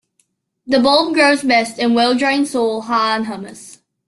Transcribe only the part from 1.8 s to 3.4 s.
well-drained soil high in